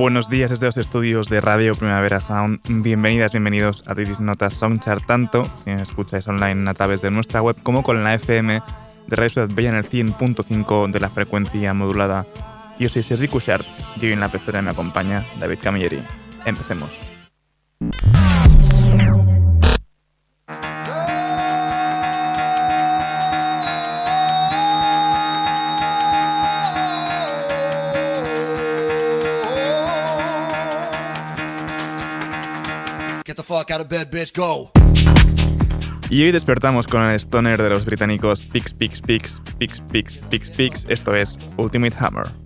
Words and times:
Buenos 0.00 0.30
días 0.30 0.48
desde 0.48 0.64
los 0.64 0.78
estudios 0.78 1.28
de 1.28 1.42
Radio 1.42 1.74
Primavera 1.74 2.22
Sound. 2.22 2.60
Bienvenidas, 2.82 3.32
bienvenidos 3.32 3.84
a 3.86 3.94
This 3.94 4.18
Notas 4.18 4.54
Songchart, 4.54 5.04
tanto 5.04 5.44
si 5.62 5.72
nos 5.72 5.90
escucháis 5.90 6.26
online 6.26 6.70
a 6.70 6.72
través 6.72 7.02
de 7.02 7.10
nuestra 7.10 7.42
web 7.42 7.54
como 7.62 7.82
con 7.82 8.02
la 8.02 8.14
FM 8.14 8.62
de 9.08 9.16
Radio 9.16 9.28
Ciudad 9.28 9.48
Bella 9.52 9.68
en 9.68 9.74
el 9.74 9.84
100.5 9.84 10.90
de 10.90 11.00
la 11.00 11.10
frecuencia 11.10 11.74
modulada. 11.74 12.24
Yo 12.78 12.88
soy 12.88 13.02
Sergi 13.02 13.28
Cushart 13.28 13.66
y 14.00 14.06
hoy 14.06 14.12
en 14.12 14.20
la 14.20 14.30
pecera 14.30 14.62
me 14.62 14.70
acompaña 14.70 15.22
David 15.38 15.58
Camilleri. 15.62 16.00
Empecemos. 16.46 16.98
Y 36.08 36.24
hoy 36.24 36.32
despertamos 36.32 36.86
con 36.86 37.02
el 37.02 37.14
stoner 37.16 37.62
de 37.62 37.70
los 37.70 37.84
británicos 37.84 38.40
Pix 38.40 38.74
Pix 38.74 39.00
Pix 39.00 39.40
Pix 39.58 39.80
Pix 39.80 40.18
Pix 40.18 40.50
Pix. 40.50 40.86
Esto 40.88 41.14
es 41.14 41.38
Ultimate 41.56 41.96
Hammer. 41.98 42.39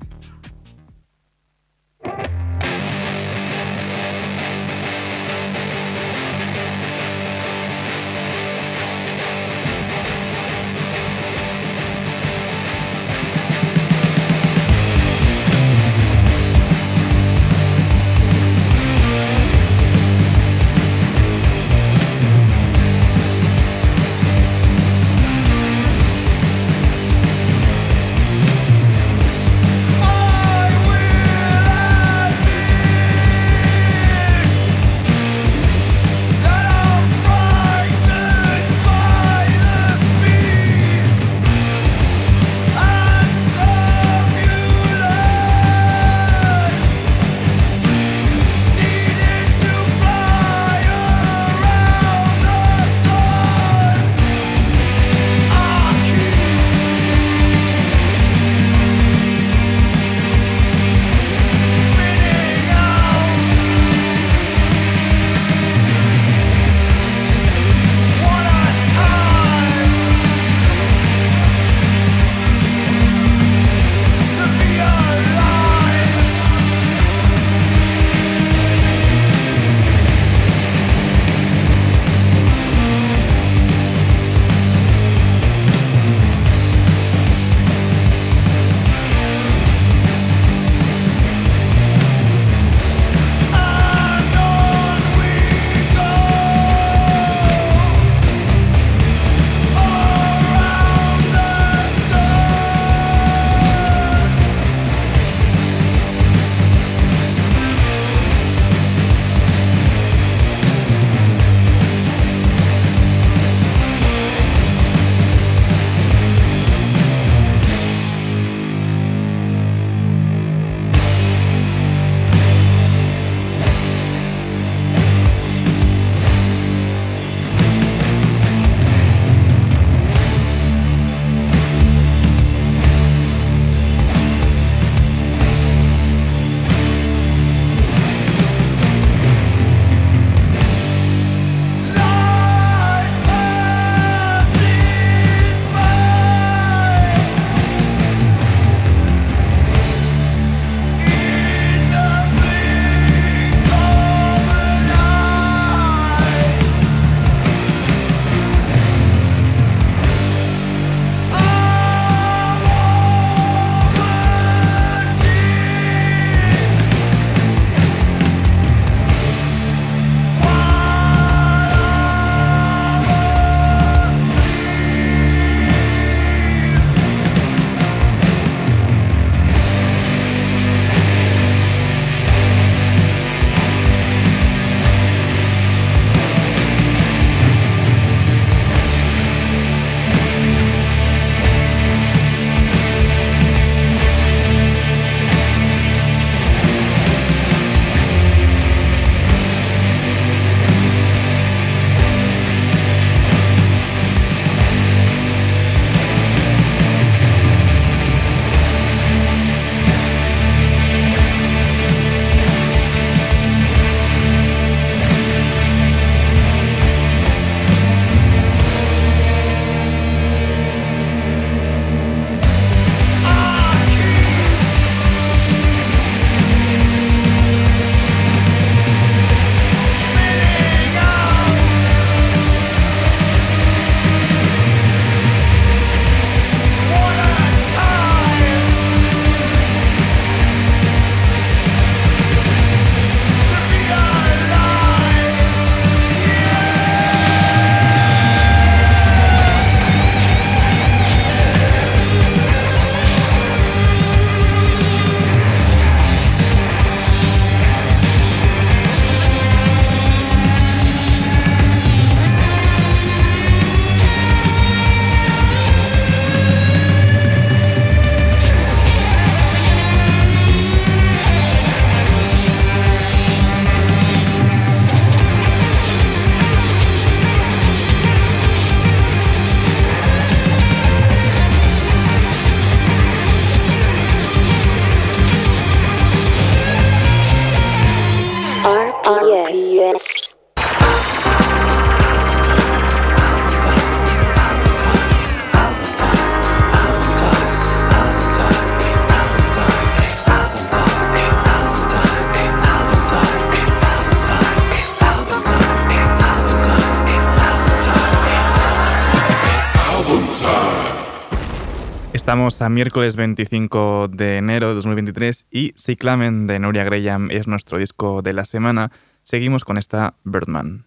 Estamos 312.54 312.70
a 312.70 312.72
miércoles 312.72 313.16
25 313.16 314.06
de 314.12 314.36
enero 314.36 314.68
de 314.68 314.74
2023 314.74 315.46
y 315.50 315.72
Cyclamen 315.76 316.46
de 316.46 316.60
Nuria 316.60 316.84
Graham 316.84 317.32
es 317.32 317.48
nuestro 317.48 317.80
disco 317.80 318.22
de 318.22 318.32
la 318.32 318.44
semana. 318.44 318.92
Seguimos 319.24 319.64
con 319.64 319.76
esta 319.76 320.14
Birdman. 320.22 320.86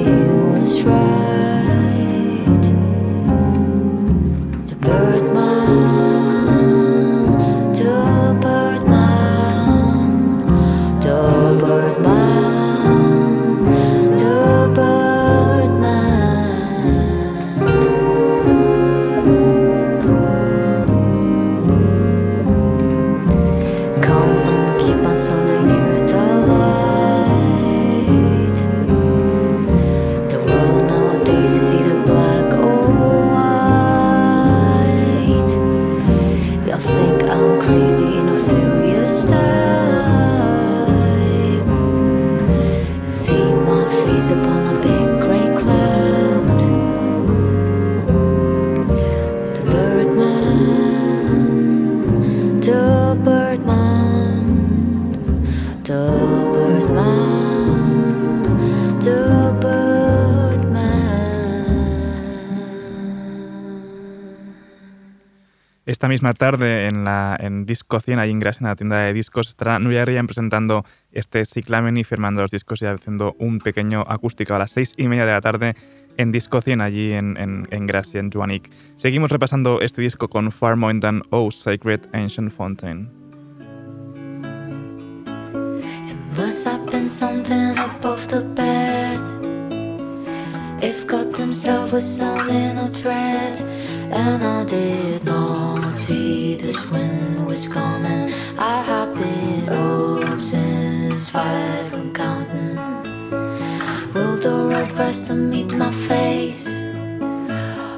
Esta 0.00 1.59
misma 66.10 66.34
tarde 66.34 66.88
en, 66.88 67.04
la, 67.04 67.36
en 67.40 67.64
Disco 67.64 68.00
100, 68.00 68.18
ahí 68.18 68.30
en 68.30 68.42
en 68.42 68.54
la 68.60 68.76
tienda 68.76 68.98
de 68.98 69.12
discos, 69.12 69.48
estará 69.48 69.78
Nuria 69.78 70.04
Rian 70.04 70.26
presentando 70.26 70.84
este 71.12 71.46
Cyclamen 71.46 71.96
y 71.96 72.04
firmando 72.04 72.42
los 72.42 72.50
discos 72.50 72.82
y 72.82 72.86
haciendo 72.86 73.34
un 73.38 73.60
pequeño 73.60 74.04
acústico 74.06 74.54
a 74.54 74.58
las 74.58 74.72
seis 74.72 74.92
y 74.96 75.08
media 75.08 75.24
de 75.24 75.32
la 75.32 75.40
tarde 75.40 75.74
en 76.16 76.32
Disco 76.32 76.60
100, 76.60 76.80
allí 76.80 77.12
en, 77.12 77.36
en, 77.36 77.68
en 77.70 77.86
Gracia, 77.86 78.20
en 78.20 78.30
Juanic. 78.30 78.70
Seguimos 78.96 79.30
repasando 79.30 79.80
este 79.80 80.02
disco 80.02 80.28
con 80.28 80.52
Far 80.52 80.76
More 80.76 80.98
Than 80.98 81.22
Oh 81.30 81.50
Sacred 81.50 82.00
Ancient 82.12 82.52
Fountain. 82.52 83.08
If 90.82 91.06
God 91.06 91.36
himself 91.36 91.92
was 91.92 92.20
a 92.20 92.88
thread, 92.88 93.54
and 94.12 94.42
I 94.42 94.64
did 94.64 95.24
not 95.24 95.96
see 95.96 96.56
this 96.56 96.90
wind 96.90 97.46
was 97.46 97.68
coming. 97.68 98.32
I 98.58 98.82
have 98.82 99.14
been 99.14 99.68
up 99.68 100.40
since 100.40 101.30
five 101.30 101.92
and 101.92 102.14
counting. 102.14 102.76
Will 104.12 104.36
the 104.36 104.68
road 104.70 104.90
rest 104.98 105.30
and 105.30 105.48
meet 105.48 105.70
my 105.72 105.90
face? 105.90 106.66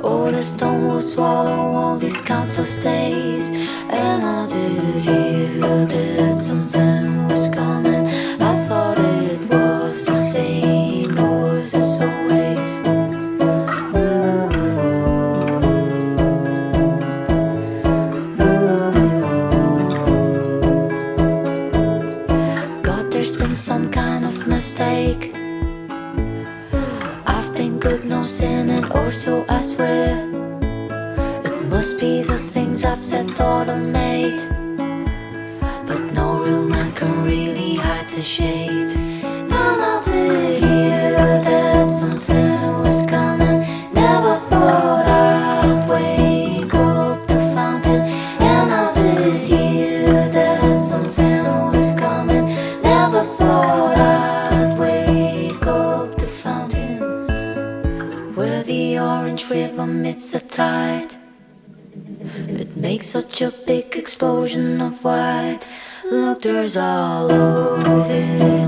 Or 0.03 0.31
the 0.33 0.43
stone 0.43 0.89
will 0.89 1.01
swallow 1.01 1.73
all 1.77 1.97
these 1.97 2.21
countless 2.21 2.77
days. 2.77 3.51
And 3.91 4.23
I 4.25 4.47
did 4.47 5.03
hear 5.03 5.87
that 5.87 6.41
something 6.41 7.29
was 7.29 7.49
all 66.77 67.33
over 67.33 68.62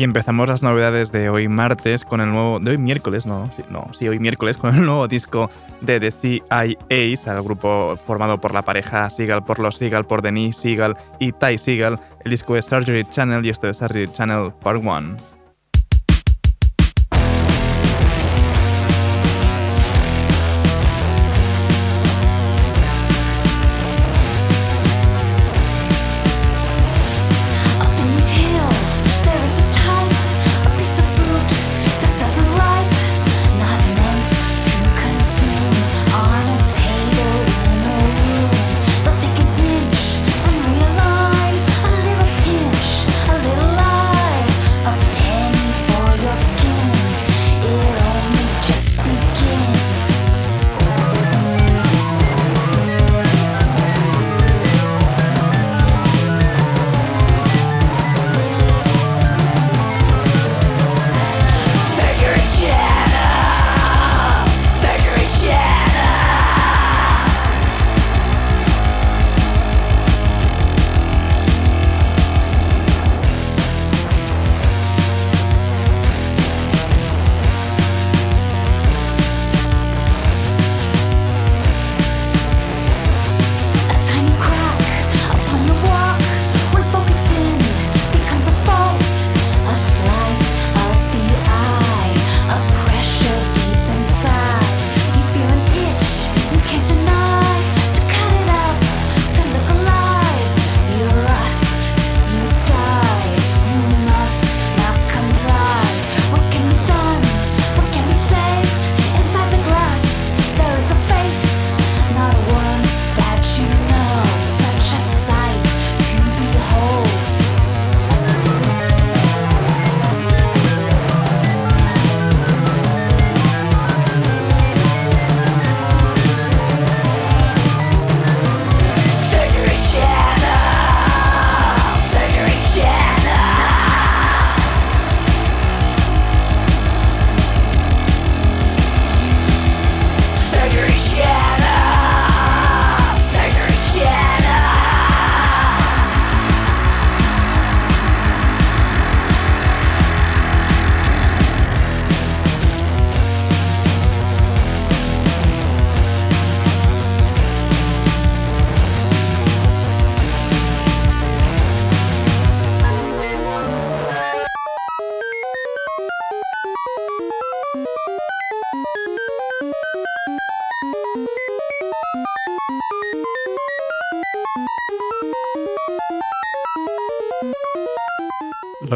Y 0.00 0.02
empezamos 0.02 0.48
las 0.48 0.62
novedades 0.62 1.12
de 1.12 1.28
hoy 1.28 1.46
martes 1.46 2.06
con 2.06 2.22
el 2.22 2.30
nuevo. 2.30 2.58
de 2.58 2.70
hoy 2.70 2.78
miércoles, 2.78 3.26
no, 3.26 3.50
no, 3.68 3.90
sí, 3.92 4.08
hoy 4.08 4.18
miércoles 4.18 4.56
con 4.56 4.74
el 4.74 4.82
nuevo 4.86 5.06
disco 5.08 5.50
de 5.82 6.00
The 6.00 6.10
CIAs, 6.10 7.26
el 7.26 7.42
grupo 7.42 7.98
formado 8.06 8.40
por 8.40 8.54
la 8.54 8.62
pareja 8.62 9.10
Seagal 9.10 9.44
por 9.44 9.58
los 9.58 9.76
Seagal, 9.76 10.06
por 10.06 10.22
Denis 10.22 10.56
Seagal 10.56 10.96
y 11.18 11.32
Ty 11.32 11.58
Seagal. 11.58 11.98
El 12.24 12.30
disco 12.30 12.56
es 12.56 12.64
Surgery 12.64 13.04
Channel 13.10 13.44
y 13.44 13.50
esto 13.50 13.68
es 13.68 13.76
Surgery 13.76 14.10
Channel 14.10 14.52
Part 14.62 14.82
1. 14.82 15.16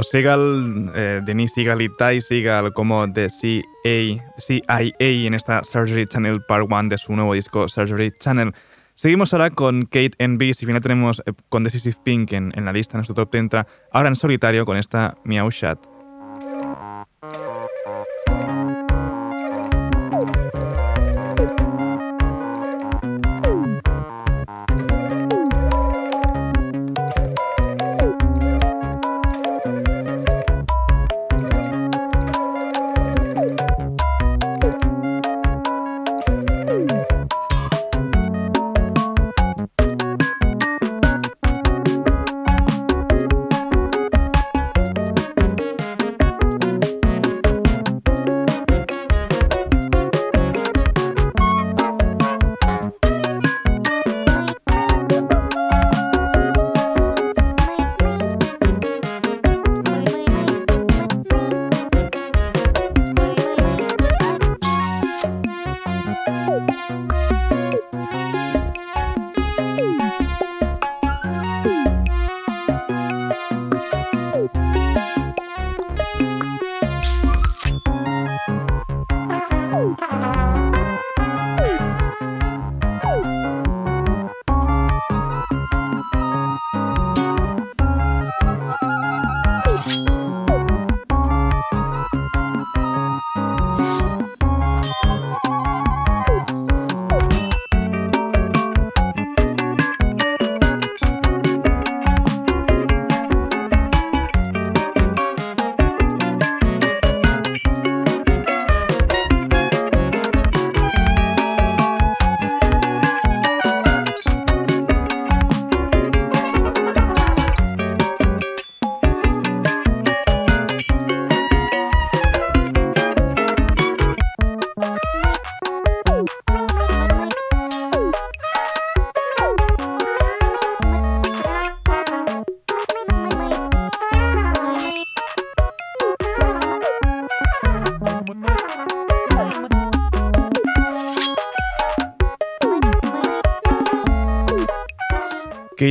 Seagal, 0.04 0.92
eh, 0.94 1.20
Denis 1.24 1.52
Seagal 1.54 1.82
y 1.82 1.88
Ty 1.88 2.20
Seagal 2.20 2.72
como 2.72 3.06
de 3.06 3.28
CIA 3.28 4.22
en 4.98 5.34
esta 5.34 5.64
Surgery 5.64 6.06
Channel 6.06 6.42
Part 6.42 6.66
1 6.70 6.88
de 6.88 6.98
su 6.98 7.14
nuevo 7.14 7.34
disco 7.34 7.68
Surgery 7.68 8.12
Channel. 8.18 8.52
Seguimos 8.94 9.32
ahora 9.32 9.50
con 9.50 9.82
Kate 9.82 10.12
NB, 10.18 10.54
si 10.54 10.66
bien 10.66 10.80
tenemos 10.80 11.20
eh, 11.26 11.32
con 11.48 11.64
Decisive 11.64 11.96
Pink 12.04 12.32
en, 12.32 12.52
la 12.64 12.72
lista, 12.72 12.96
nuestro 12.96 13.14
top 13.14 13.30
30, 13.30 13.66
ahora 13.92 14.08
en 14.08 14.14
solitario 14.14 14.64
con 14.64 14.76
esta 14.76 15.16
Meow 15.24 15.50
Shot. 15.50 15.93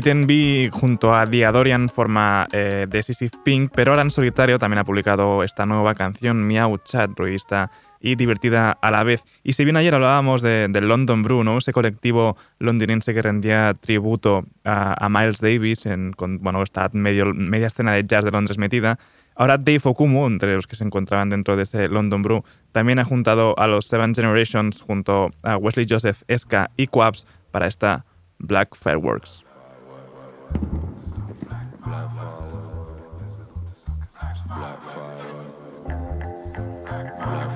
Kate 0.03 0.25
B 0.25 0.69
junto 0.69 1.15
a 1.15 1.25
Diadorian 1.25 1.87
forma 1.87 2.45
eh, 2.51 2.87
Decisive 2.89 3.31
Pink, 3.45 3.71
pero 3.73 3.91
ahora 3.91 4.01
en 4.01 4.09
solitario 4.09 4.59
también 4.59 4.79
ha 4.79 4.83
publicado 4.83 5.43
esta 5.43 5.65
nueva 5.65 5.95
canción, 5.95 6.45
Meow 6.45 6.77
Chat, 6.79 7.11
ruidista 7.15 7.71
y 8.01 8.15
divertida 8.15 8.73
a 8.81 8.91
la 8.91 9.05
vez. 9.05 9.23
Y 9.43 9.53
si 9.53 9.63
bien 9.63 9.77
ayer 9.77 9.95
hablábamos 9.95 10.41
del 10.41 10.73
London 10.73 11.23
Brew, 11.23 11.57
ese 11.57 11.71
colectivo 11.71 12.35
londinense 12.59 13.13
que 13.13 13.21
rendía 13.21 13.75
tributo 13.75 14.43
a, 14.65 15.07
Miles 15.09 15.39
Davis 15.39 15.85
en, 15.85 16.11
con 16.11 16.39
bueno, 16.39 16.61
esta 16.63 16.89
media 16.91 17.65
escena 17.65 17.93
de 17.93 18.03
jazz 18.05 18.25
de 18.25 18.31
Londres 18.31 18.57
metida, 18.57 18.99
ahora 19.37 19.57
Dave 19.57 19.81
Okumu, 19.85 20.27
entre 20.27 20.53
los 20.53 20.67
que 20.67 20.75
se 20.75 20.83
encontraban 20.83 21.29
dentro 21.29 21.55
de 21.55 21.63
ese 21.63 21.87
London 21.87 22.23
Brew, 22.23 22.43
también 22.73 22.99
ha 22.99 23.05
juntado 23.05 23.57
a 23.57 23.67
los 23.67 23.87
Seven 23.87 24.13
Generations 24.13 24.81
junto 24.81 25.31
a 25.43 25.55
Wesley 25.55 25.87
Joseph, 25.89 26.23
Eska 26.27 26.71
y 26.75 26.87
Quabs 26.87 27.25
para 27.51 27.67
esta 27.67 28.05
Black 28.37 28.75
Fireworks. 28.75 29.42
Dave 37.23 37.52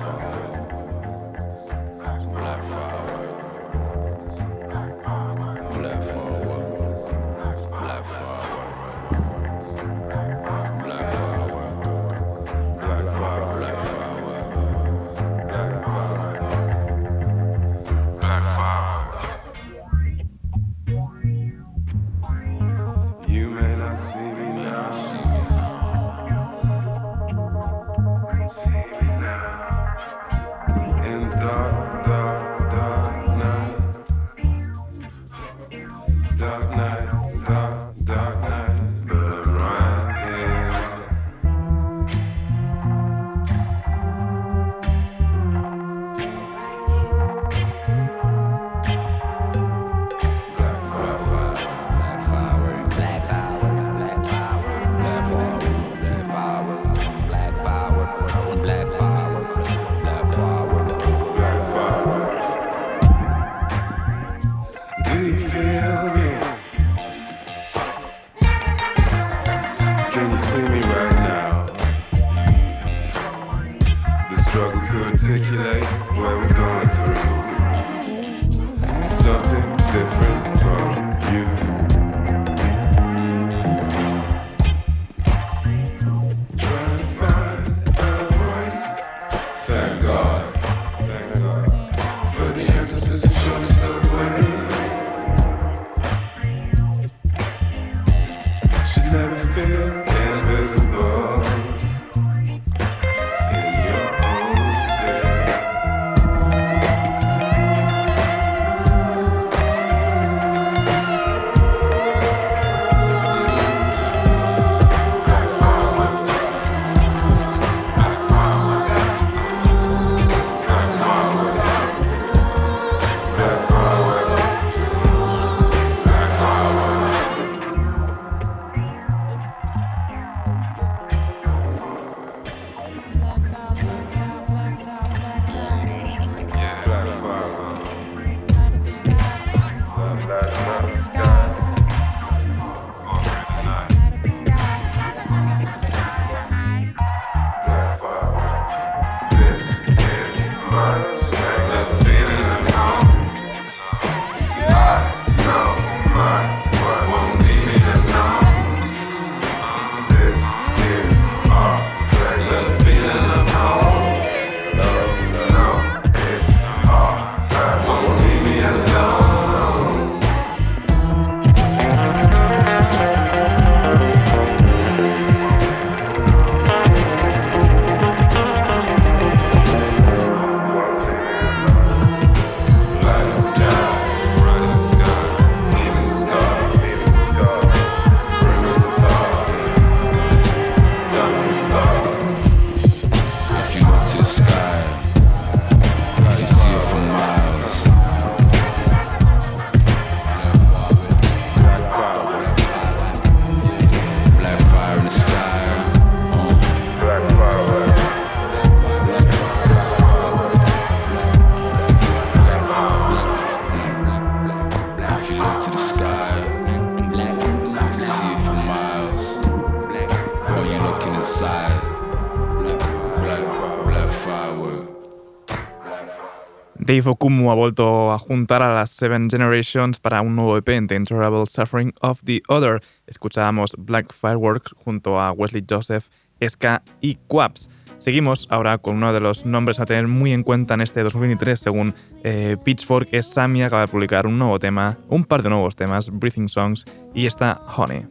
Okumu 227.06 227.50
ha 227.50 227.54
vuelto 227.54 228.12
a 228.12 228.18
juntar 228.18 228.62
a 228.62 228.74
las 228.74 228.90
Seven 228.90 229.28
Generations 229.30 229.98
para 229.98 230.20
un 230.22 230.34
nuevo 230.34 230.56
EP, 230.56 230.86
The 230.86 230.96
Intolerable 230.96 231.46
Suffering 231.46 231.92
of 232.00 232.20
the 232.24 232.42
Other. 232.48 232.80
Escuchábamos 233.06 233.74
Black 233.78 234.12
Fireworks 234.12 234.72
junto 234.72 235.20
a 235.20 235.32
Wesley 235.32 235.64
Joseph, 235.68 236.06
Ska 236.42 236.82
y 237.00 237.16
Quaps. 237.28 237.68
Seguimos 237.98 238.46
ahora 238.50 238.78
con 238.78 238.96
uno 238.96 239.12
de 239.12 239.20
los 239.20 239.44
nombres 239.44 239.80
a 239.80 239.86
tener 239.86 240.08
muy 240.08 240.32
en 240.32 240.42
cuenta 240.42 240.74
en 240.74 240.80
este 240.80 241.02
2023, 241.02 241.58
según 241.58 241.94
eh, 242.22 242.56
Pitchfork, 242.64 243.08
es 243.12 243.28
Sammy, 243.28 243.62
acaba 243.62 243.82
de 243.82 243.88
publicar 243.88 244.26
un 244.26 244.38
nuevo 244.38 244.58
tema, 244.58 244.98
un 245.08 245.24
par 245.24 245.42
de 245.42 245.50
nuevos 245.50 245.76
temas, 245.76 246.10
Breathing 246.10 246.48
Songs, 246.48 246.84
y 247.14 247.26
está 247.26 247.60
Honey. 247.76 248.06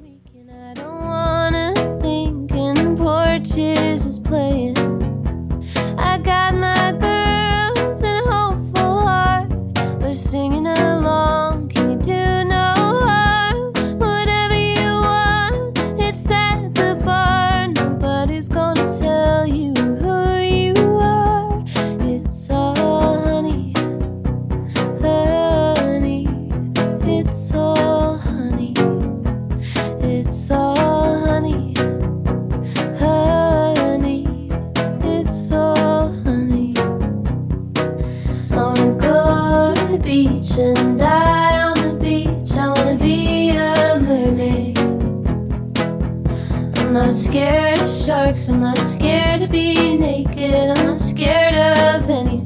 I'm 48.49 48.61
not 48.61 48.77
scared 48.77 49.41
to 49.41 49.47
be 49.47 49.97
naked. 49.97 50.69
I'm 50.69 50.85
not 50.85 50.99
scared 50.99 51.55
of 51.55 52.09
anything. 52.09 52.36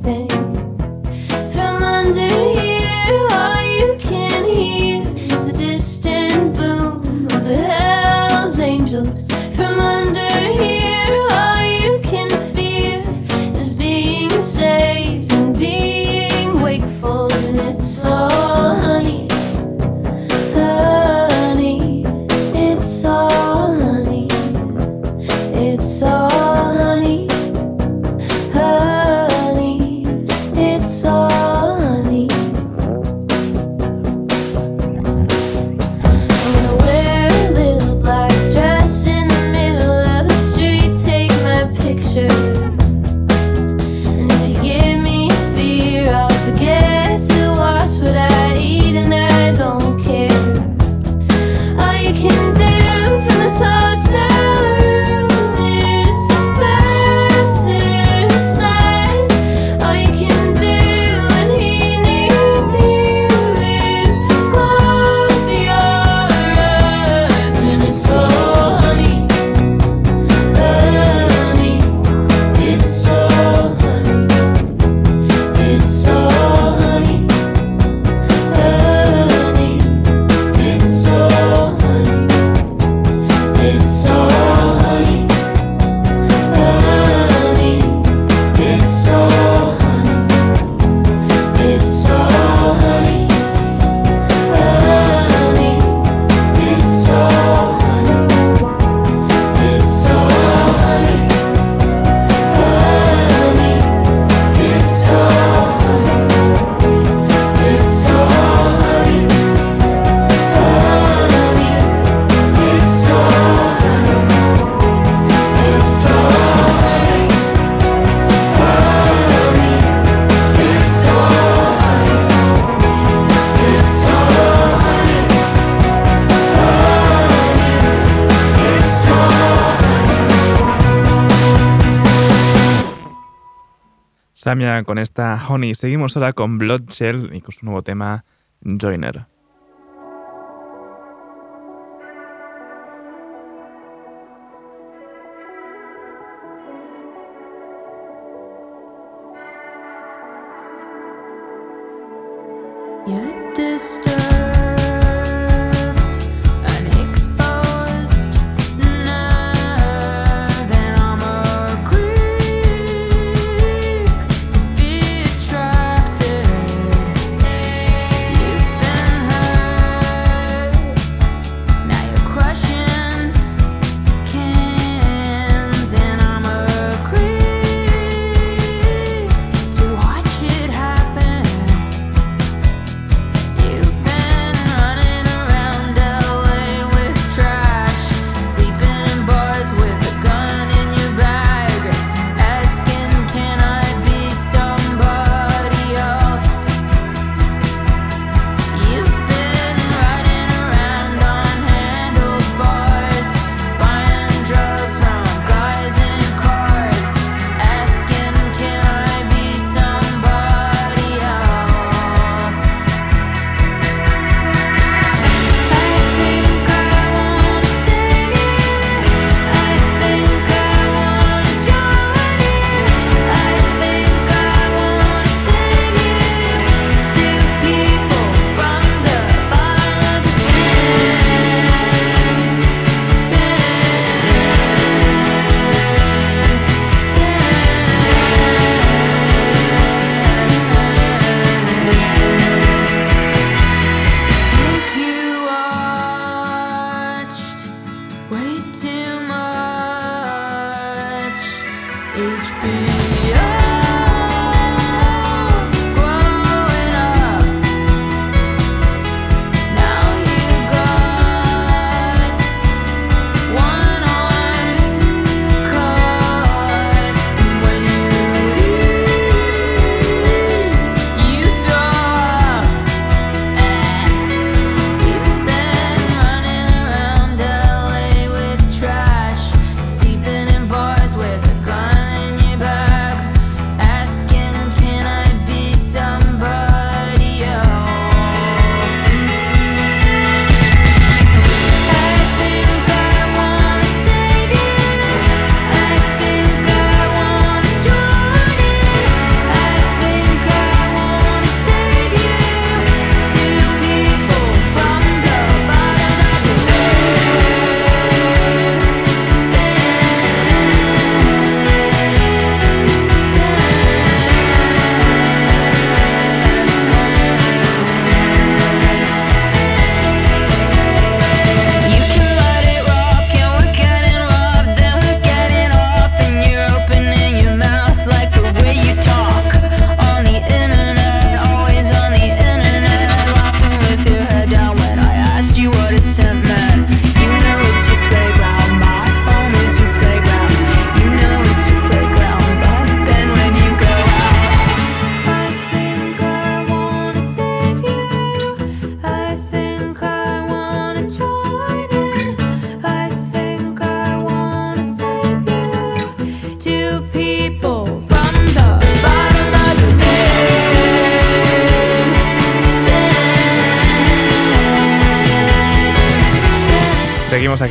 Tamia 134.51 134.83
con 134.83 134.97
esta 134.97 135.41
Honey. 135.47 135.75
Seguimos 135.75 136.17
ahora 136.17 136.33
con 136.33 136.57
Bloodshell 136.57 137.33
y 137.33 137.39
con 137.39 137.53
su 137.53 137.65
nuevo 137.65 137.83
tema 137.83 138.25
Joiner. 138.59 139.30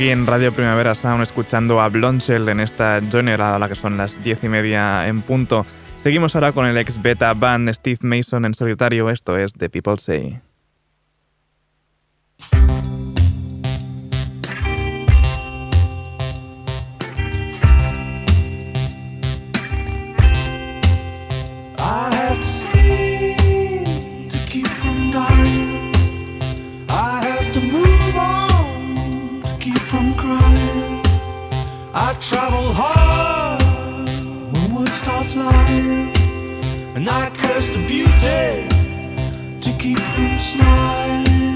Aquí 0.01 0.09
en 0.09 0.27
Radio 0.27 0.51
Primavera 0.51 0.95
Sound 0.95 1.23
escuchando 1.23 1.79
a 1.83 1.91
Blonchel 1.91 2.49
en 2.49 2.61
esta 2.61 3.01
Joiner 3.13 3.43
a 3.43 3.59
la 3.59 3.69
que 3.69 3.75
son 3.75 3.99
las 3.99 4.25
diez 4.25 4.43
y 4.43 4.49
media 4.49 5.07
en 5.07 5.21
punto. 5.21 5.67
Seguimos 5.97 6.35
ahora 6.35 6.53
con 6.53 6.65
el 6.65 6.79
ex 6.79 7.03
beta 7.03 7.35
band 7.35 7.71
Steve 7.75 7.99
Mason 8.01 8.47
en 8.47 8.55
solitario, 8.55 9.11
esto 9.11 9.37
es 9.37 9.53
The 9.53 9.69
People 9.69 9.99
Say. 9.99 10.41
Travel 32.31 32.73
hard 32.73 34.09
when 34.53 34.73
words 34.73 34.93
start 34.93 35.27
flying, 35.27 36.17
and 36.95 37.09
I 37.11 37.29
curse 37.31 37.71
the 37.71 37.85
beauty 37.89 38.69
to 39.61 39.79
keep 39.83 39.99
from 39.99 40.39
smiling. 40.39 41.50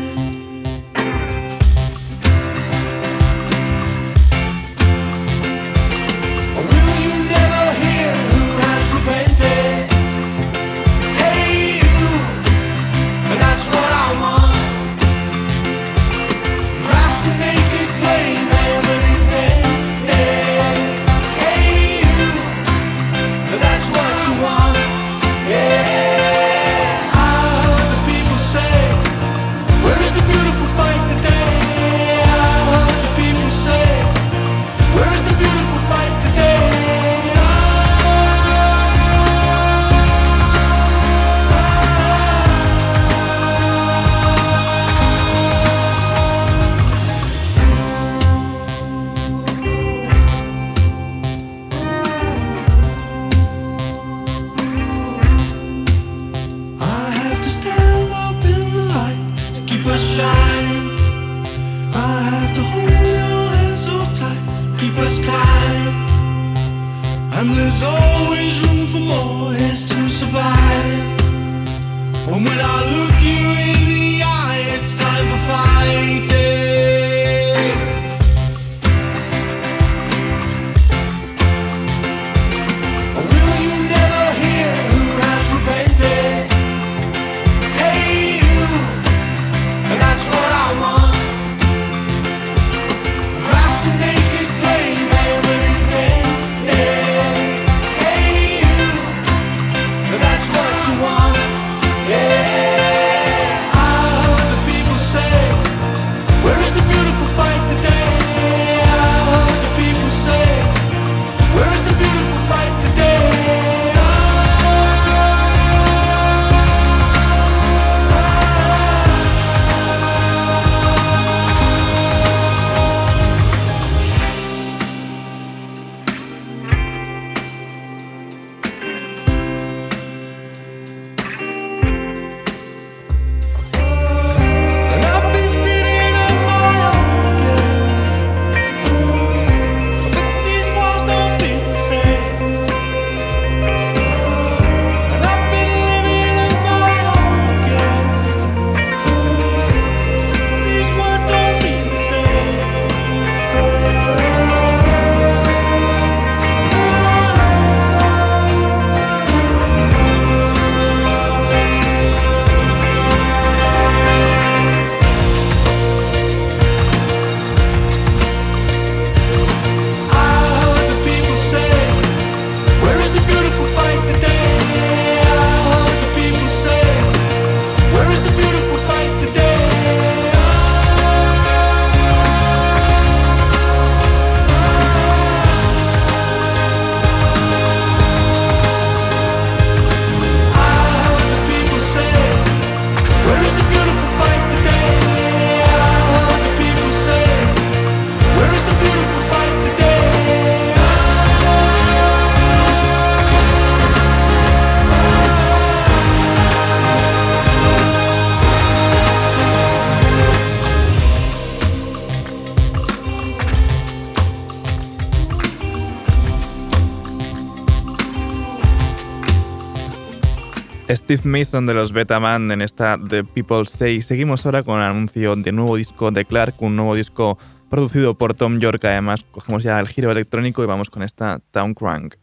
Steve 221.17 221.39
Mason 221.39 221.65
de 221.65 221.75
los 221.75 221.93
Betaman 221.93 222.51
en 222.51 222.61
esta 222.61 222.99
The 222.99 223.23
People 223.23 223.67
Say. 223.67 224.03
Seguimos 224.03 224.45
ahora 224.47 224.65
con 224.65 224.81
el 224.81 224.87
anuncio 224.87 225.37
de 225.37 225.53
nuevo 225.53 225.77
disco 225.77 226.11
de 226.11 226.25
Clark, 226.25 226.57
un 226.59 226.75
nuevo 226.75 226.97
disco 226.97 227.39
producido 227.71 228.19
por 228.19 228.35
Tom 228.35 228.59
York. 228.59 228.85
Además, 228.85 229.25
cogemos 229.31 229.63
ya 229.63 229.79
el 229.79 229.87
giro 229.87 230.11
electrónico 230.11 230.65
y 230.65 230.67
vamos 230.67 230.91
con 230.91 231.05
esta 231.05 231.39
Town 231.53 231.75
Crank. 231.75 232.17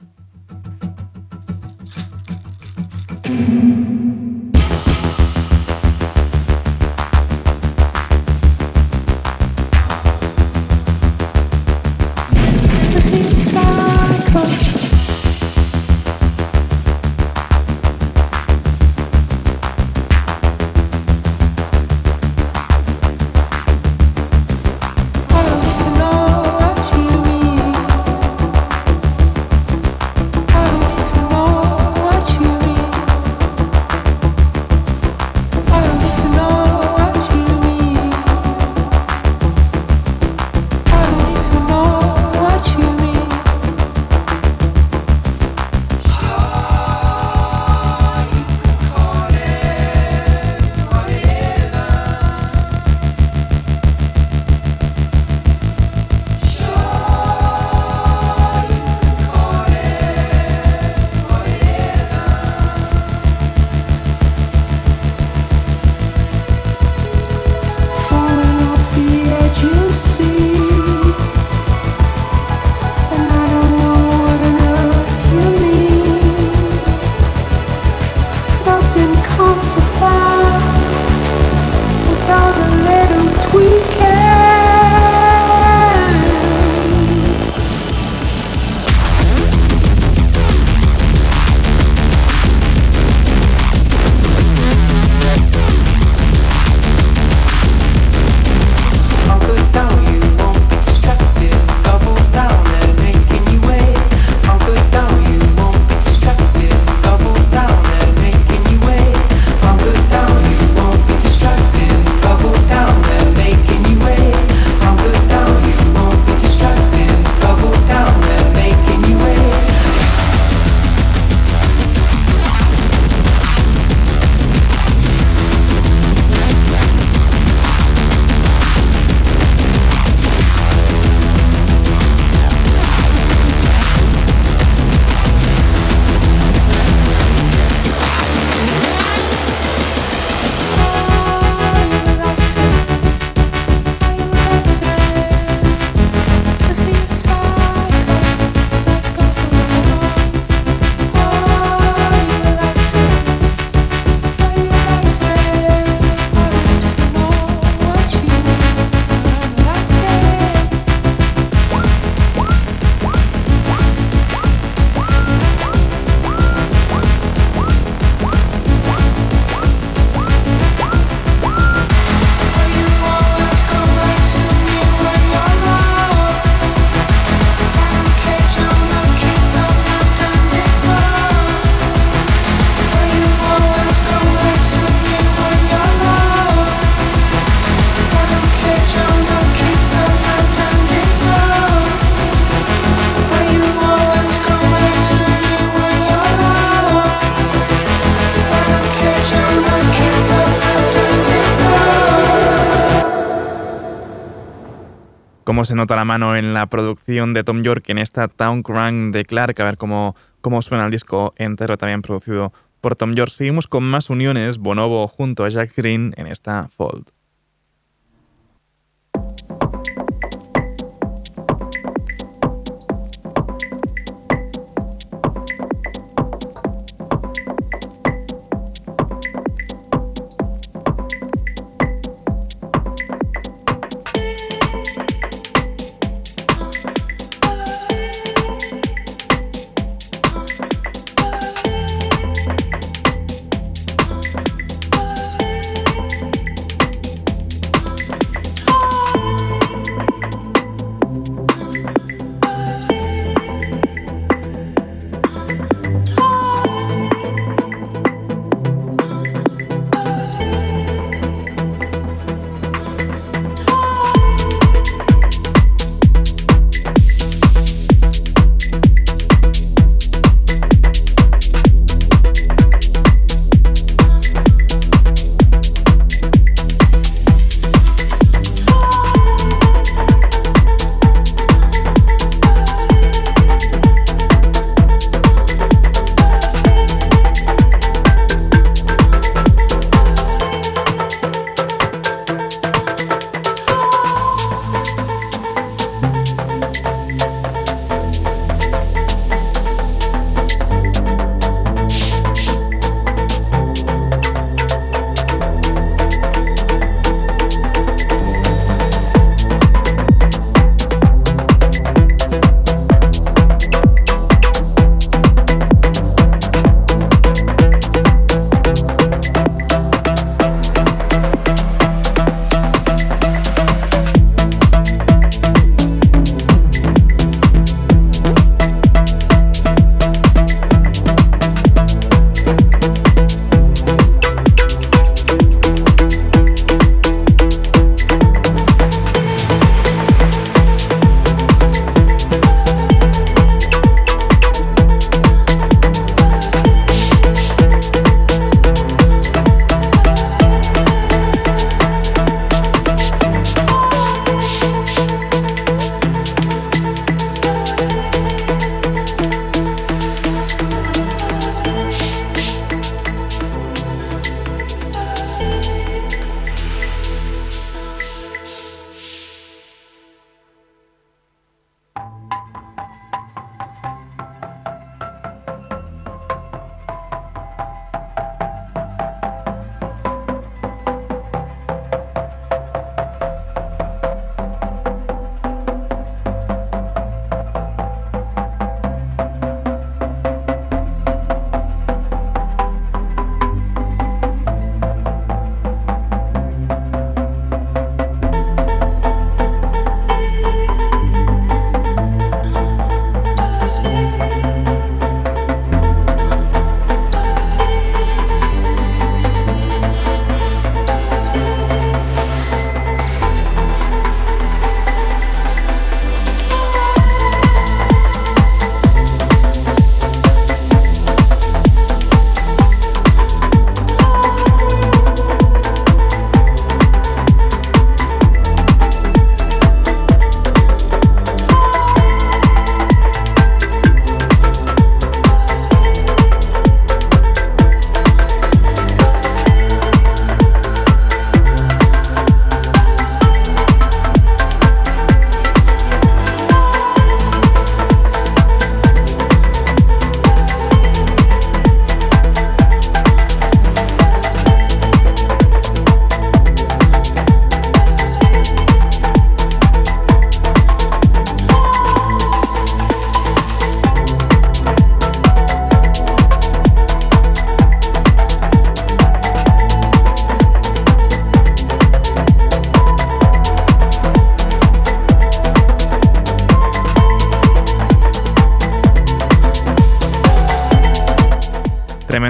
Se 205.72 205.76
nota 205.78 205.96
la 205.96 206.04
mano 206.04 206.36
en 206.36 206.54
la 206.54 206.66
producción 206.66 207.34
de 207.34 207.46
Tom 207.46 207.64
York 207.64 207.86
en 207.88 207.98
esta 207.98 208.28
Town 208.28 208.62
Crank 208.62 209.14
de 209.14 209.24
Clark, 209.24 209.58
a 209.62 209.64
ver 209.64 209.78
cómo, 209.78 210.18
cómo 210.42 210.62
suena 210.62 210.84
el 210.84 210.92
disco 210.92 211.34
entero 211.38 211.78
también 211.78 212.02
producido 212.02 212.52
por 212.82 212.98
Tom 212.98 213.14
York. 213.14 213.32
Seguimos 213.32 213.70
con 213.70 213.86
más 213.86 214.10
uniones, 214.10 214.58
Bonobo 214.58 215.08
junto 215.08 215.46
a 215.46 215.50
Jack 215.50 215.74
Green 215.78 216.14
en 216.18 216.28
esta 216.28 216.68
Fold. 216.76 217.06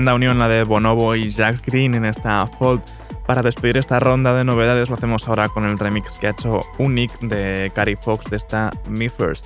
Tremenda 0.02 0.16
unión 0.16 0.40
la 0.40 0.48
de 0.48 0.64
Bonobo 0.64 1.16
y 1.16 1.30
Jack 1.30 1.64
Green 1.64 1.94
en 1.94 2.06
esta 2.06 2.48
Fold. 2.48 2.82
Para 3.28 3.44
despedir 3.44 3.78
esta 3.78 4.00
ronda 4.00 4.34
de 4.34 4.44
novedades 4.44 4.90
lo 4.90 4.96
hacemos 4.96 5.28
ahora 5.28 5.48
con 5.48 5.64
el 5.68 5.78
remix 5.78 6.18
que 6.18 6.26
ha 6.26 6.32
hecho 6.32 6.62
Unique 6.80 7.14
de 7.22 7.72
Cary 7.76 7.96
Fox 7.96 8.28
de 8.32 8.38
esta 8.38 8.72
Me 8.90 9.12
First. 9.12 9.46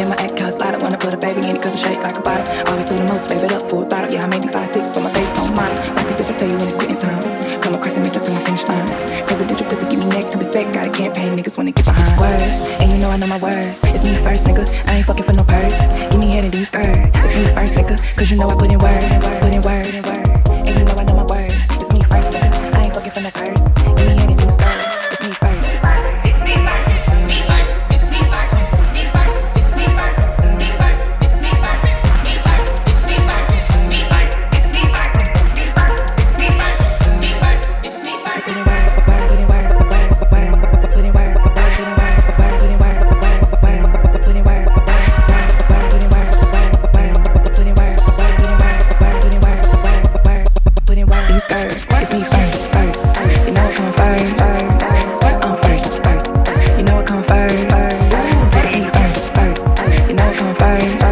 in 0.00 0.08
my 0.08 0.16
I 0.16 0.70
don't 0.70 1.00
put 1.00 1.14
a 1.14 1.18
baby 1.18 1.48
in 1.48 1.56
it, 1.56 1.64
like 1.64 1.98
a 1.98 2.22
the 2.96 3.04
most, 3.12 3.28
up. 3.92 4.12
Yeah, 4.12 4.22
I 4.24 4.28
five, 4.52 4.68
six, 4.68 4.96
my 4.96 5.15
Niggas 11.16 11.56
wanna 11.56 11.72
get 11.72 11.86
behind. 11.86 12.20
Word, 12.20 12.42
and 12.82 12.92
you 12.92 12.98
know 12.98 13.08
I 13.08 13.16
know 13.16 13.26
my 13.28 13.38
word. 13.38 13.66
It's 13.84 14.04
me 14.04 14.14
first, 14.16 14.46
nigga. 14.46 14.68
I 14.88 14.96
ain't 14.96 15.06
fucking 15.06 15.24
for 15.24 15.32
no 15.32 15.44
purse. 15.44 15.95
stars 60.78 61.05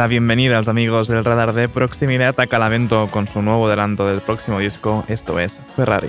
la 0.00 0.06
bienvenida 0.06 0.54
a 0.54 0.60
los 0.60 0.68
amigos 0.68 1.08
del 1.08 1.22
radar 1.26 1.52
de 1.52 1.68
proximidad 1.68 2.40
a 2.40 2.46
Calamento 2.46 3.08
con 3.10 3.28
su 3.28 3.42
nuevo 3.42 3.66
adelanto 3.66 4.06
del 4.06 4.22
próximo 4.22 4.58
disco, 4.58 5.04
esto 5.08 5.38
es 5.38 5.60
Ferrari. 5.76 6.08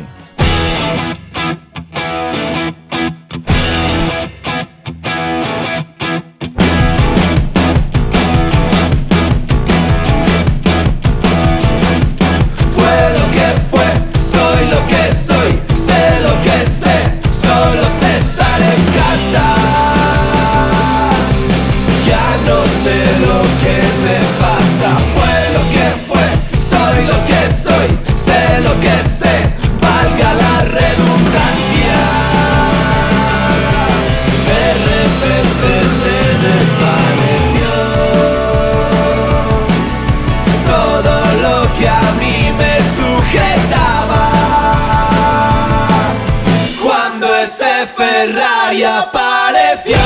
ese 47.42 47.88
Ferrari 47.88 48.84
apareció. 48.84 49.98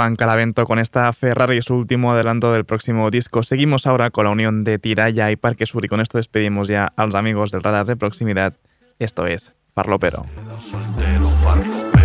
Estaban 0.00 0.16
Calavento 0.16 0.64
con 0.64 0.78
esta 0.78 1.12
Ferrari, 1.12 1.60
su 1.60 1.74
último 1.74 2.12
adelanto 2.12 2.54
del 2.54 2.64
próximo 2.64 3.10
disco. 3.10 3.42
Seguimos 3.42 3.86
ahora 3.86 4.08
con 4.08 4.24
la 4.24 4.30
unión 4.30 4.64
de 4.64 4.78
Tiraya 4.78 5.30
y 5.30 5.36
Parque 5.36 5.66
Sur 5.66 5.84
y 5.84 5.88
con 5.88 6.00
esto 6.00 6.16
despedimos 6.16 6.68
ya 6.68 6.90
a 6.96 7.04
los 7.04 7.14
amigos 7.14 7.50
del 7.50 7.62
radar 7.62 7.84
de 7.84 7.96
proximidad. 7.96 8.54
Esto 8.98 9.26
es 9.26 9.52
Farlopero. 9.74 10.24
Soltero, 10.58 11.28
farlopero. 11.42 11.99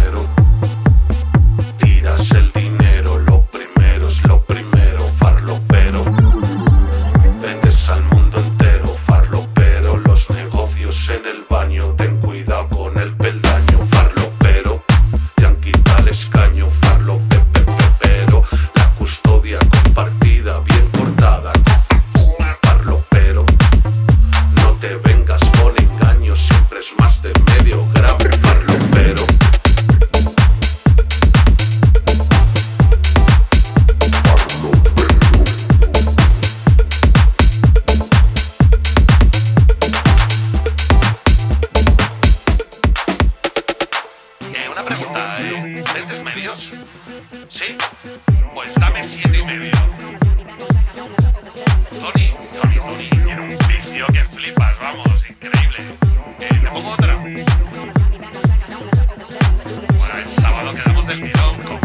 Bueno, 59.28 60.18
el 60.24 60.30
sábado 60.30 60.72
quedamos 60.76 61.08
del 61.08 61.24
tirón, 61.24 61.58
comida, 61.64 61.85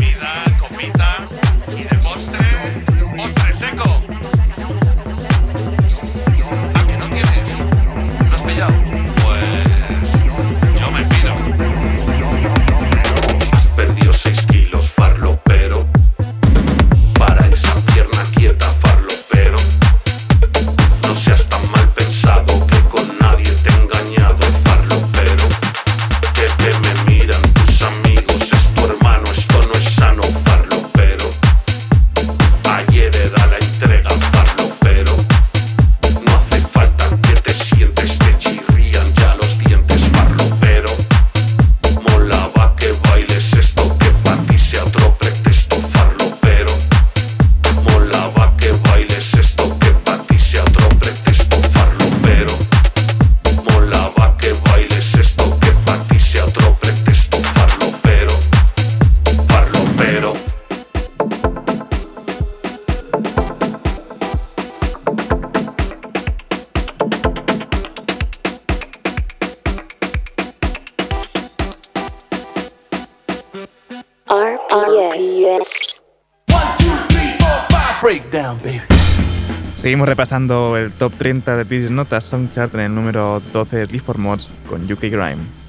repasando 80.20 80.76
el 80.76 80.92
top 80.92 81.14
30 81.14 81.56
de 81.56 81.64
This 81.64 81.84
Is 81.84 81.90
Notas 81.90 82.24
Song 82.24 82.50
Chart 82.50 82.74
en 82.74 82.80
el 82.80 82.94
número 82.94 83.40
12 83.54 83.86
Live 83.86 84.00
for 84.00 84.18
Mods 84.18 84.52
con 84.68 84.82
UK 84.84 85.04
Grime. 85.04 85.59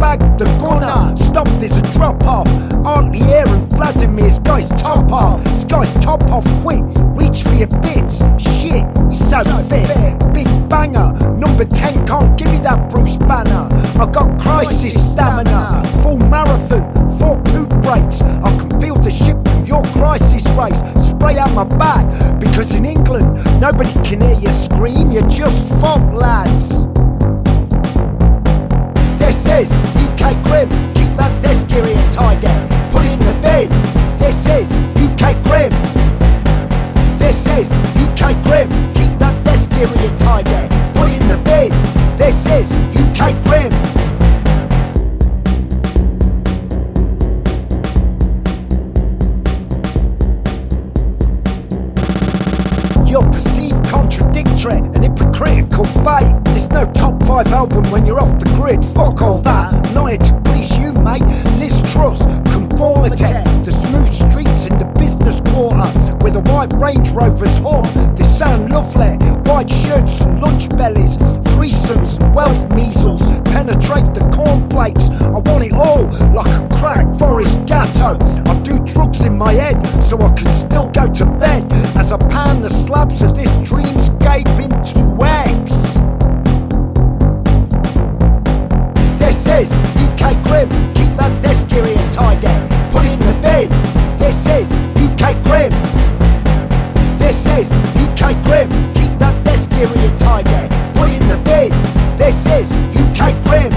Bag, 0.00 0.20
they're 0.38 0.58
gonna 0.58 1.16
stop, 1.16 1.48
there's 1.60 1.76
a 1.76 1.82
drop 1.92 2.22
off. 2.24 2.48
Aren't 2.84 3.12
the 3.12 3.22
air 3.32 3.48
and 3.48 3.70
Vladimir's 3.72 4.38
guy's 4.40 4.68
top 4.80 5.10
off. 5.12 5.42
This 5.44 5.64
guy's 5.64 5.92
top 6.00 6.22
off 6.24 6.46
quick, 6.62 6.82
reach 7.18 7.42
for 7.42 7.54
your 7.54 7.68
bits. 7.82 8.18
Shit, 8.38 8.86
he's 9.10 9.28
so, 9.28 9.42
fit. 9.68 9.88
Big 10.32 10.48
banger, 10.68 11.12
number 11.36 11.64
10 11.64 12.06
can't 12.06 12.38
give 12.38 12.48
me 12.48 12.58
that 12.58 12.90
Bruce 12.90 13.16
Banner. 13.18 13.68
I 14.00 14.10
got 14.10 14.40
crisis 14.40 14.94
stamina, 15.12 15.82
full 16.02 16.18
marathon, 16.18 16.84
four 17.18 17.40
poop 17.42 17.70
breaks. 17.82 18.20
I 18.22 18.50
can 18.58 18.80
feel 18.80 18.94
the 18.96 19.10
ship 19.10 19.36
from 19.46 19.66
your 19.66 19.82
crisis 19.94 20.46
race 20.50 20.80
spray 21.06 21.38
out 21.38 21.52
my 21.52 21.64
back 21.78 22.04
because 22.38 22.74
in 22.74 22.84
England 22.84 23.26
nobody 23.60 23.92
can 24.04 24.20
hear 24.20 24.38
you 24.38 24.52
scream. 24.52 25.10
You're 25.10 25.28
just 25.28 25.68
fop 25.80 26.00
lads. 26.12 26.95
This 29.36 29.68
is 29.70 29.72
UK 29.76 30.42
Grim. 30.44 30.70
Keep 30.94 31.12
that 31.18 31.42
desk 31.42 31.70
area 31.70 32.10
tidy. 32.10 32.48
Put 32.90 33.04
it 33.04 33.12
in 33.12 33.18
the 33.18 33.34
bin. 33.44 33.68
This 34.16 34.46
is 34.46 34.72
UK 34.96 35.36
Grim. 35.44 35.70
This 37.18 37.46
is 37.46 37.70
UK 38.00 38.32
Grim. 38.44 38.70
Keep 38.94 39.18
that 39.18 39.44
desk 39.44 39.70
area 39.72 40.16
tidy. 40.16 40.74
Put 40.98 41.10
it 41.10 41.20
in 41.20 41.28
the 41.28 41.36
bin. 41.44 42.16
This 42.16 42.46
is 42.46 42.72
UK 42.96 43.36
Grim. 43.44 44.05
And 55.40 55.48
hypocritical 55.48 55.84
fate. 56.04 56.44
There's 56.44 56.68
no 56.70 56.90
top 56.92 57.22
five 57.24 57.48
album 57.48 57.90
when 57.90 58.06
you're 58.06 58.20
off 58.20 58.38
the 58.38 58.46
grid. 58.56 58.84
Fuck 58.94 59.22
all 59.22 59.38
that. 59.42 59.72
Not 59.92 60.06
here 60.06 60.18
to 60.18 60.40
please 60.44 60.76
you, 60.78 60.92
mate. 61.04 61.22
Liz 61.58 61.80
Truss, 61.92 62.20
conformity. 62.52 63.24
The 63.64 63.72
smooth 63.72 64.12
streets 64.12 64.66
in 64.66 64.78
the 64.78 64.86
business 64.98 65.40
quarter 65.52 65.88
where 66.22 66.32
the 66.32 66.40
white 66.52 66.72
Range 66.74 67.08
Rovers 67.10 67.58
haunt. 67.58 68.16
They 68.16 68.24
sound 68.24 68.70
lovely. 68.70 69.16
White 69.50 69.70
shirts 69.70 70.20
and 70.20 70.40
lunch 70.40 70.68
bellies. 70.70 71.16
Threesomes 71.56 72.18
wealth 72.34 72.74
measles. 72.74 73.22
Penetrate 73.46 74.12
the 74.12 74.20
cornflakes. 74.30 75.08
I 75.08 75.38
want 75.38 75.64
it 75.64 75.72
all 75.72 76.02
like 76.34 76.46
a 76.46 76.68
crack 76.76 77.18
Forest 77.18 77.64
Gatto. 77.64 78.18
I 78.44 78.62
do 78.62 78.78
drugs 78.84 79.24
in 79.24 79.38
my 79.38 79.54
head 79.54 79.82
so 80.04 80.20
I 80.20 80.34
can 80.34 80.54
still 80.54 80.90
go 80.90 81.10
to 81.10 81.24
bed 81.38 81.64
as 81.96 82.12
I 82.12 82.18
pan 82.18 82.60
the 82.60 82.68
slabs 82.68 83.22
of 83.22 83.34
this 83.34 83.48
dreamscape 83.66 84.52
into 84.62 85.00
eggs. 85.24 85.72
This 89.18 89.46
is 89.46 89.72
UK 90.04 90.36
Grim. 90.44 90.68
Keep 90.92 91.16
that 91.16 91.42
desk 91.42 91.72
area 91.72 91.96
tidy. 92.10 92.52
Put 92.92 93.06
it 93.06 93.12
in 93.12 93.18
the 93.20 93.32
bin. 93.40 93.70
This 94.18 94.44
is 94.44 94.70
UK 95.00 95.42
Grim. 95.44 95.72
This 97.16 97.46
is 97.46 97.72
UK 97.72 98.44
Grim. 98.44 98.68
Keep 98.92 99.18
that 99.20 99.42
desk 99.42 99.72
area 99.72 100.14
tidy. 100.18 100.85
Put 100.96 101.10
in 101.10 101.28
the 101.28 101.36
bed. 101.44 101.70
This 102.16 102.46
is 102.46 102.72
UK 102.72 103.36
Grim. 103.44 103.70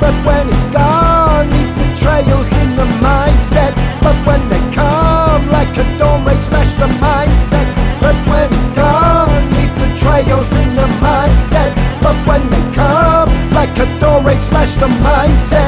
But 0.00 0.14
when 0.26 0.48
it's 0.48 0.64
gone, 0.74 1.48
leave 1.50 1.74
the 1.78 1.88
trails 2.02 2.50
in 2.62 2.74
the 2.74 2.86
mindset. 3.06 3.72
But 4.02 4.16
when 4.26 4.48
they 4.48 4.62
come, 4.74 5.48
like 5.50 5.76
a 5.78 5.84
dawn 5.98 6.24
raid, 6.24 6.42
smash 6.42 6.72
the 6.74 6.88
mindset. 7.06 7.68
But 8.00 8.16
when 8.28 8.52
it's 8.52 8.68
gone, 8.70 9.50
leave 9.54 9.74
the 9.78 9.90
trails 10.02 10.50
in 10.56 10.74
the 10.74 10.88
mindset. 11.06 11.70
But 12.02 12.16
when 12.26 12.50
they 12.50 12.64
come, 12.74 13.30
like 13.52 13.78
a 13.78 13.86
dawn 14.00 14.24
raid, 14.24 14.42
smash 14.42 14.74
the 14.74 14.88
mindset. 15.06 15.61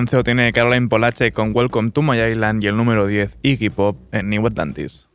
11 0.00 0.16
lo 0.16 0.24
tiene 0.24 0.50
Caroline 0.50 0.88
Polache 0.88 1.30
con 1.30 1.52
Welcome 1.54 1.90
to 1.90 2.00
My 2.00 2.18
Island 2.18 2.64
y 2.64 2.68
el 2.68 2.74
número 2.74 3.06
10 3.06 3.36
Iggy 3.42 3.68
Pop 3.68 3.98
en 4.12 4.30
New 4.30 4.46
Atlantis. 4.46 5.06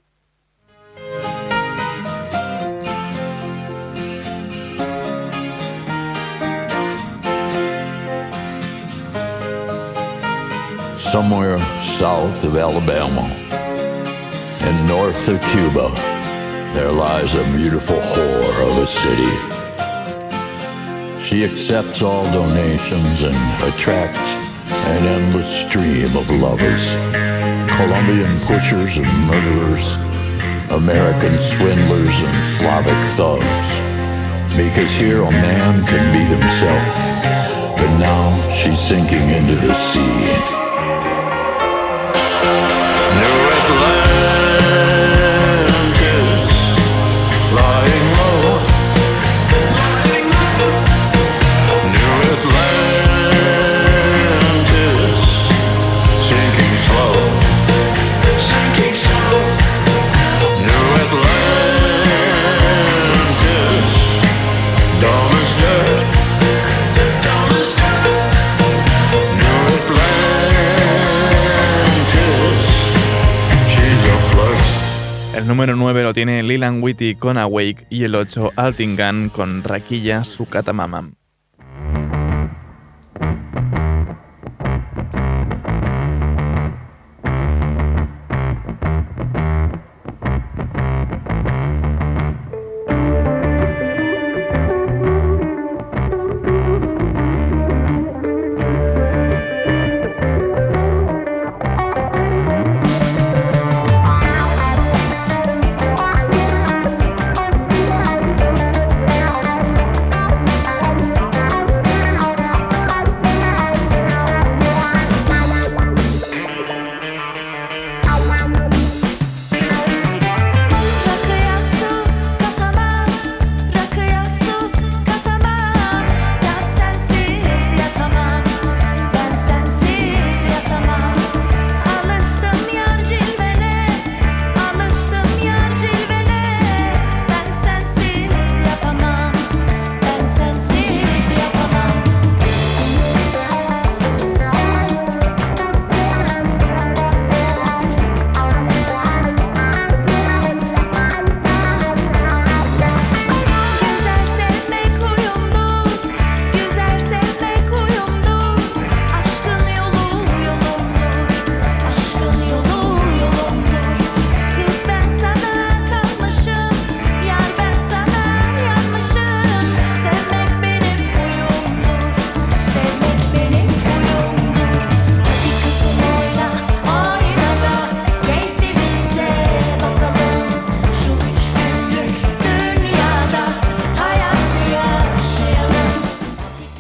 somewhere 11.12 11.58
south 11.98 12.44
of 12.44 12.56
Alabama 12.58 13.26
and 14.60 14.88
north 14.88 15.30
of 15.30 15.40
Cuba, 15.52 15.90
there 16.74 16.92
lies 16.92 17.34
a 17.34 17.44
beautiful 17.56 17.96
whore 17.96 18.70
of 18.70 18.78
a 18.84 18.86
city. 18.86 19.34
She 21.24 21.44
accepts 21.44 22.02
all 22.02 22.26
donations 22.26 23.24
and 23.24 23.64
attracts 23.64 24.35
an 24.88 25.08
endless 25.08 25.66
stream 25.66 26.16
of 26.16 26.30
lovers, 26.30 26.94
Colombian 27.76 28.40
pushers 28.42 28.98
and 28.98 29.08
murderers, 29.26 29.96
American 30.72 31.38
swindlers 31.40 32.22
and 32.22 32.36
Slavic 32.58 33.02
thugs. 33.18 33.70
Because 34.56 34.92
here 34.92 35.22
a 35.22 35.32
man 35.32 35.86
can 35.86 36.14
be 36.14 36.24
himself, 36.24 37.78
but 37.78 37.98
now 37.98 38.50
she's 38.52 38.80
sinking 38.80 39.30
into 39.30 39.56
the 39.56 39.74
sea. 39.74 40.65
Tiene 76.16 76.42
Lilan 76.44 76.82
Whitty 76.82 77.16
con 77.16 77.38
Awake 77.38 77.88
y 77.90 78.06
el 78.06 78.16
8 78.16 78.54
Altingan 78.56 79.28
con 79.28 79.66
Raquilla 79.66 80.24
Sukata 80.24 80.72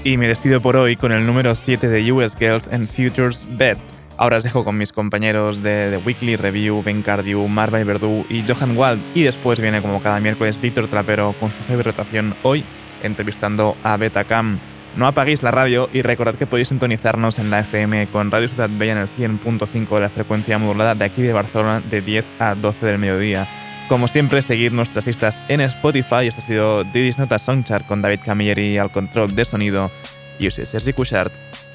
Y 0.05 0.17
me 0.17 0.27
despido 0.27 0.61
por 0.61 0.77
hoy 0.77 0.95
con 0.95 1.11
el 1.11 1.25
número 1.25 1.55
7 1.55 1.89
de 1.89 2.11
US 2.11 2.37
Girls 2.37 2.69
en 2.71 2.87
Futures 2.87 3.43
Bed. 3.57 3.75
Ahora 4.17 4.37
os 4.37 4.43
dejo 4.43 4.63
con 4.63 4.77
mis 4.77 4.91
compañeros 4.91 5.63
de 5.63 5.89
The 5.89 5.97
Weekly 5.97 6.35
Review, 6.35 6.83
Ben 6.83 7.01
Cardew, 7.01 7.47
Marva 7.47 7.83
Verdú 7.83 8.23
y 8.29 8.43
Johan 8.47 8.77
Wald. 8.77 9.01
Y 9.15 9.23
después 9.23 9.59
viene, 9.59 9.81
como 9.81 10.03
cada 10.03 10.19
miércoles, 10.19 10.61
Víctor 10.61 10.89
Trapero 10.89 11.33
con 11.39 11.51
su 11.51 11.57
heavy 11.63 11.81
rotación 11.81 12.35
hoy, 12.43 12.63
entrevistando 13.01 13.75
a 13.81 13.97
Betacam. 13.97 14.59
No 14.95 15.07
apaguéis 15.07 15.41
la 15.41 15.49
radio 15.49 15.89
y 15.91 16.03
recordad 16.03 16.35
que 16.35 16.45
podéis 16.45 16.67
sintonizarnos 16.67 17.39
en 17.39 17.49
la 17.49 17.61
FM 17.61 18.05
con 18.11 18.29
Radio 18.29 18.47
Ciudad 18.47 18.69
Bella 18.71 18.91
en 18.91 18.99
el 18.99 19.09
100.5 19.09 19.95
de 19.95 20.01
la 20.01 20.09
frecuencia 20.09 20.59
modulada 20.59 20.93
de 20.93 21.05
aquí 21.05 21.23
de 21.23 21.33
Barcelona 21.33 21.81
de 21.81 22.01
10 22.01 22.25
a 22.37 22.53
12 22.53 22.85
del 22.85 22.99
mediodía. 22.99 23.47
Como 23.87 24.07
siempre, 24.07 24.41
seguid 24.41 24.71
nuestras 24.71 25.05
listas 25.05 25.39
en 25.47 25.61
Spotify. 25.61 26.27
Esto 26.27 26.41
ha 26.41 26.45
sido 26.45 26.83
Didis 26.85 27.19
Nota 27.19 27.37
Songchart 27.37 27.85
con 27.85 28.01
David 28.01 28.21
Camilleri 28.25 28.79
al 28.79 28.91
control 28.91 29.35
de 29.35 29.45
sonido. 29.45 29.91
Y 30.39 30.45
yo 30.45 30.51
soy 30.51 30.65
Sergi 30.65 30.91
Cushart. 30.91 31.31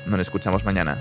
Nos 0.06 0.18
escuchamos 0.18 0.64
mañana. 0.64 0.98